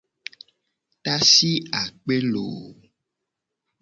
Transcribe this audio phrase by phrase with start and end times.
[1.03, 1.51] Tasi
[1.81, 2.63] akpe looo.